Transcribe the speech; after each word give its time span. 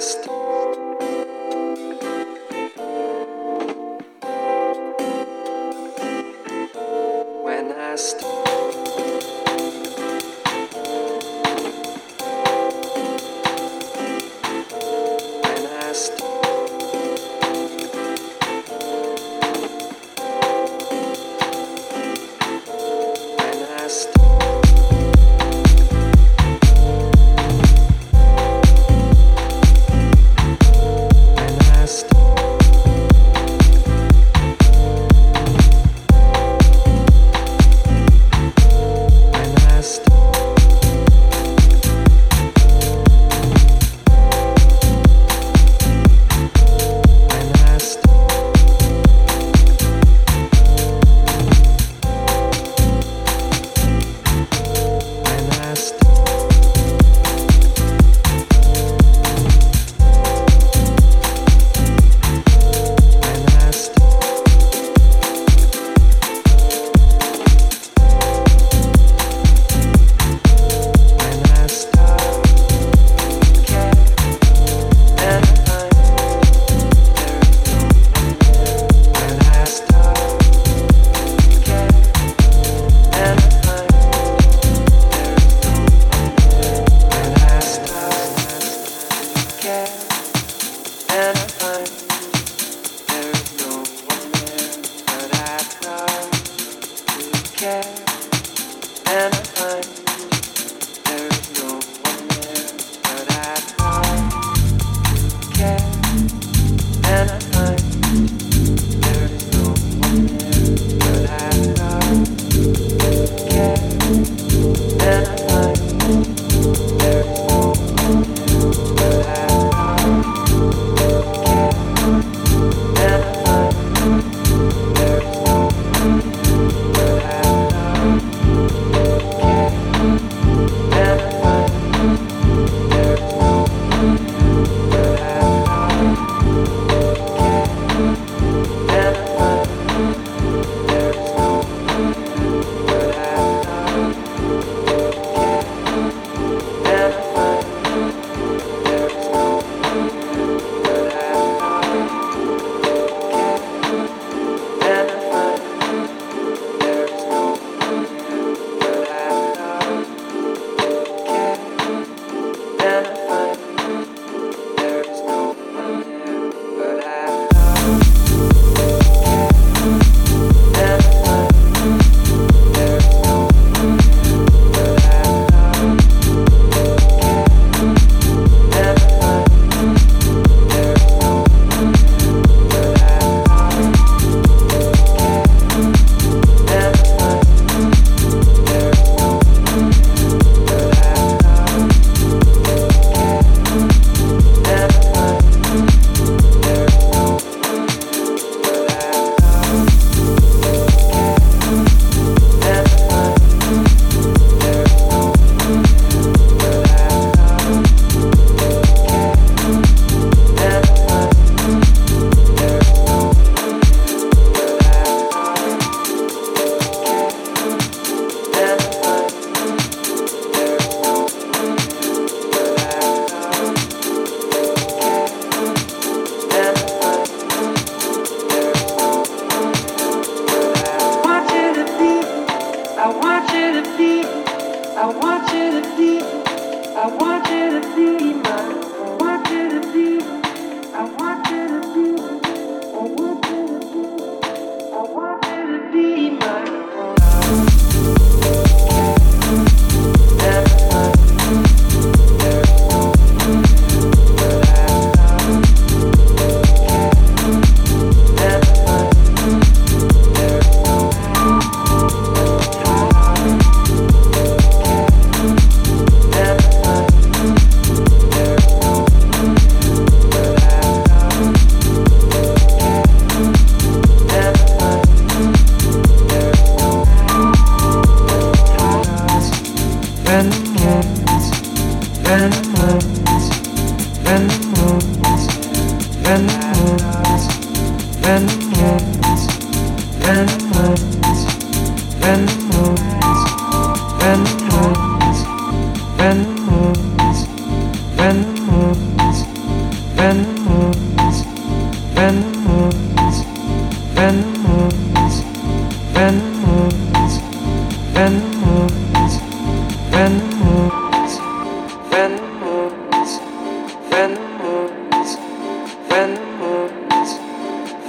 when 0.00 0.29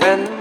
New 0.02 0.41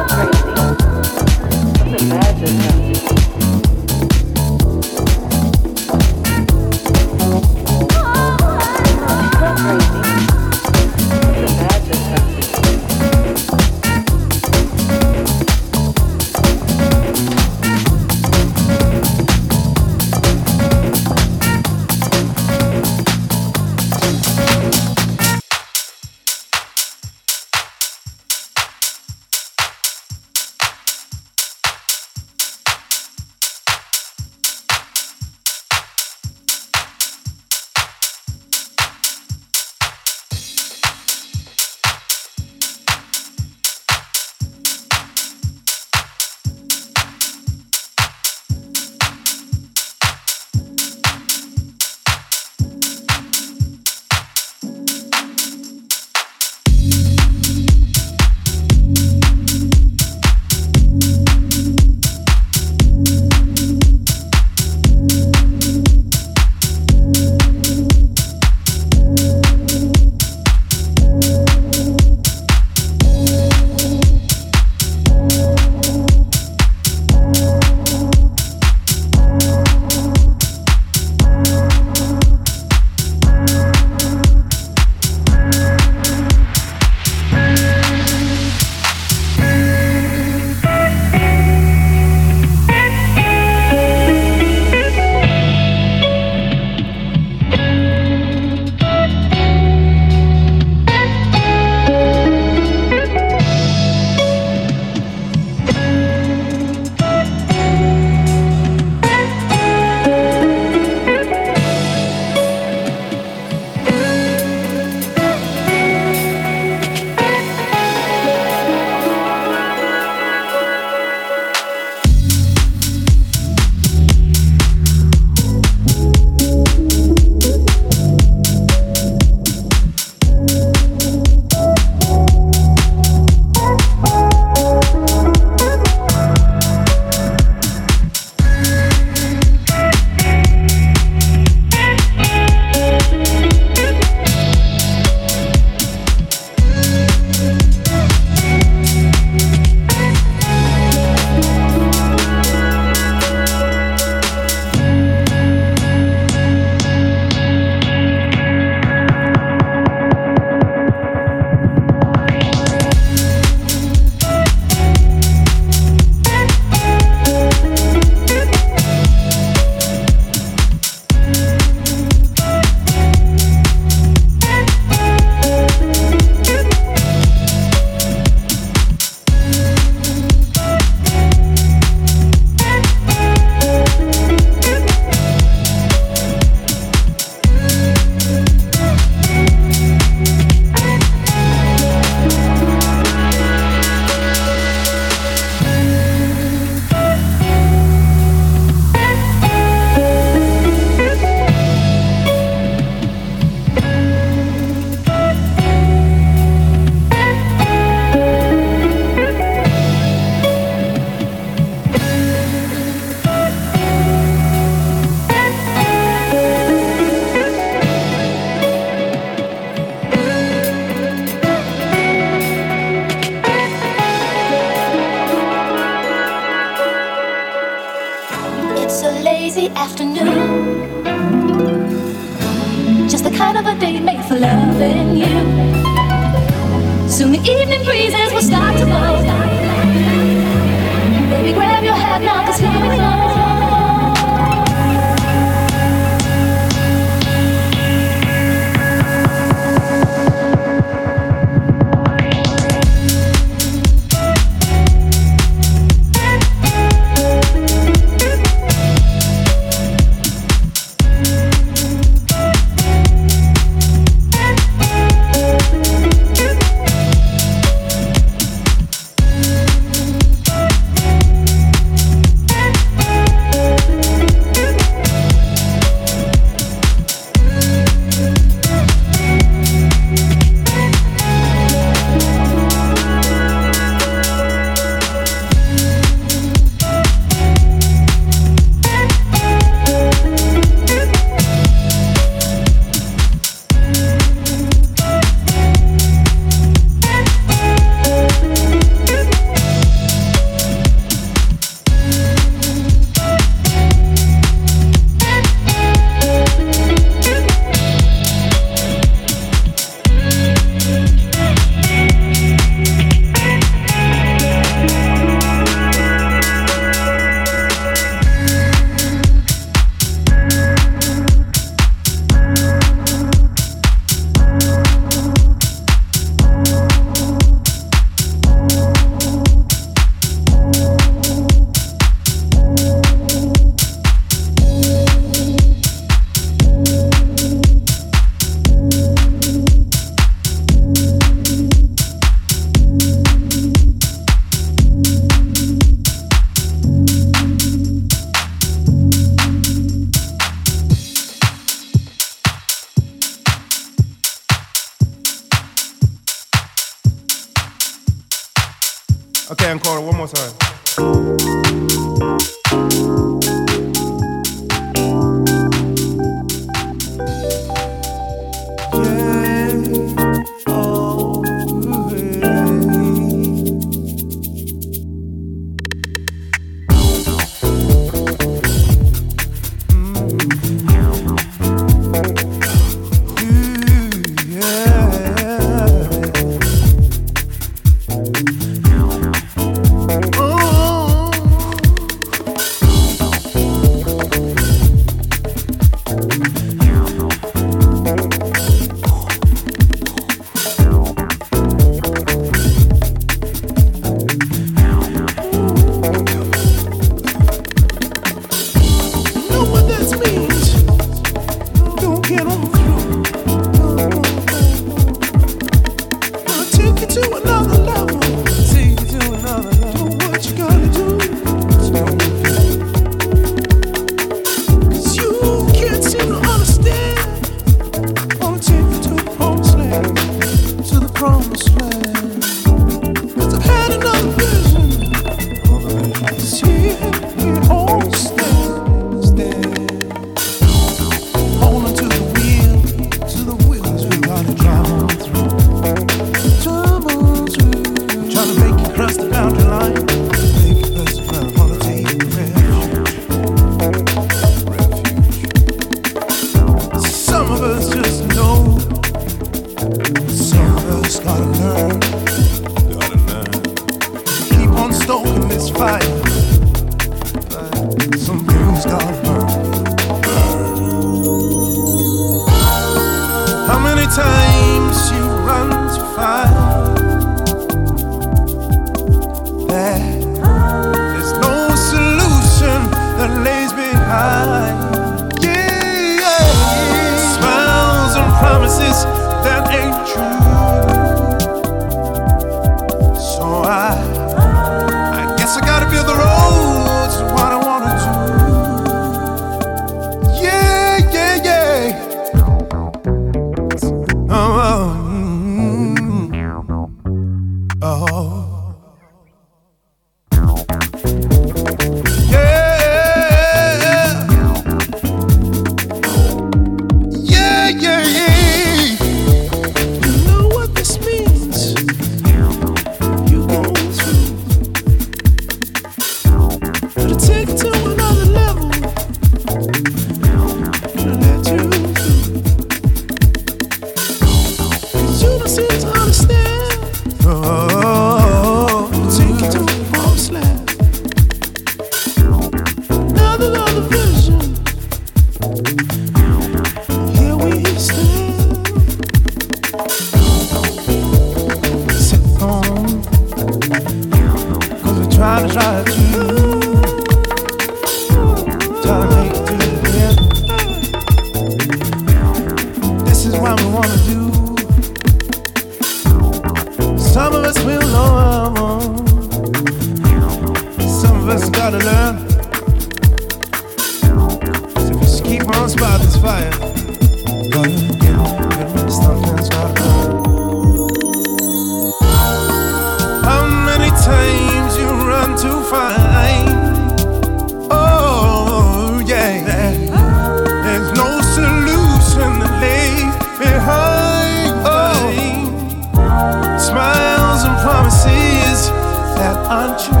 Oh, 599.63 600.00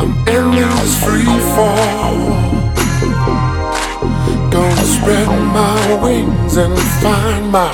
I'm 0.00 0.12
in 0.26 0.50
this 0.50 0.92
free 1.04 1.38
fall. 1.54 2.18
Gonna 4.50 4.84
spread 4.84 5.28
my 5.28 5.98
wings 6.02 6.56
and 6.56 6.76
find 7.02 7.52
my 7.52 7.72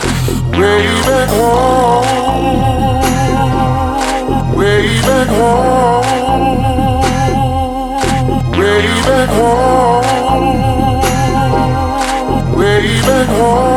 way 0.52 0.84
back 1.06 1.28
home. 1.30 2.04
Way 4.56 5.00
back 5.00 5.28
home. 5.28 6.04
Way 8.58 8.86
back 9.06 9.28
home. 9.30 10.04
Way 12.58 13.00
back 13.00 13.28
home. 13.28 13.75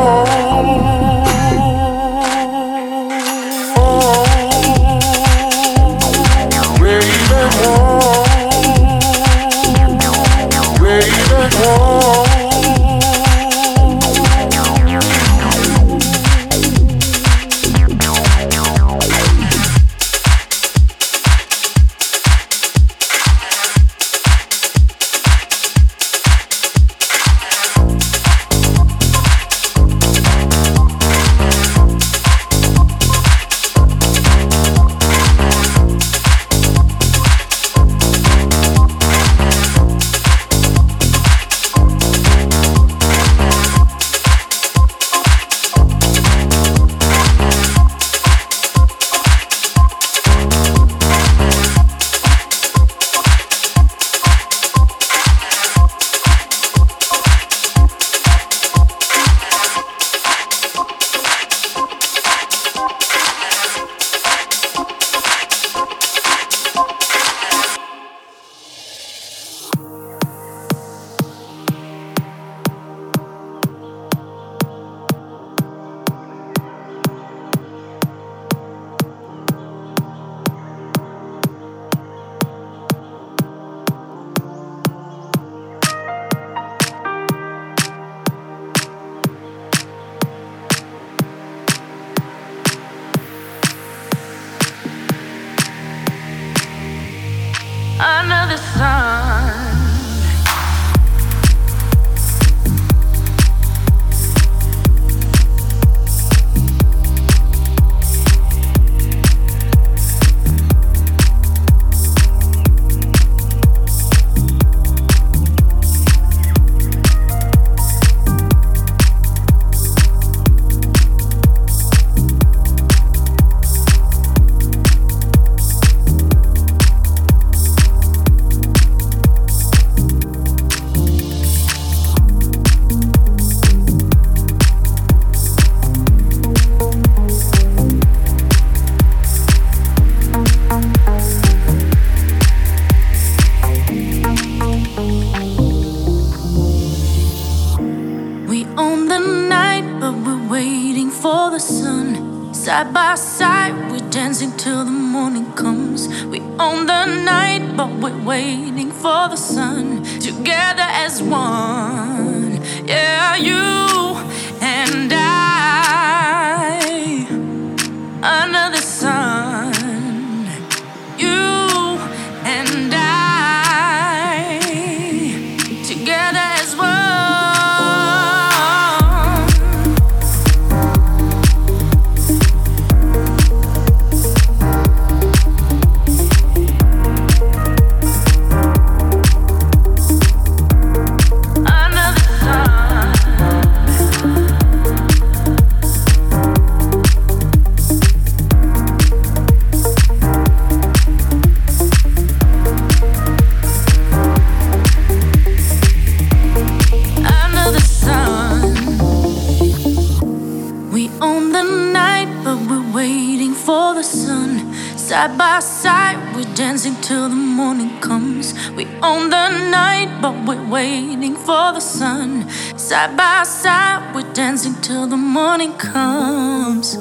Morning 225.59 225.77
comes. 225.77 226.97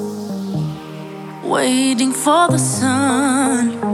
Waiting 1.45 2.11
for 2.11 2.49
the 2.49 2.57
sun 2.57 3.88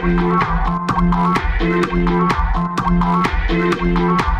you. 3.82 4.39